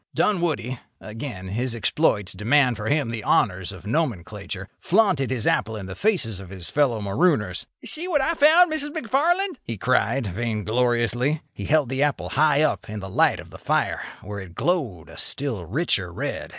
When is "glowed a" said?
14.55-15.17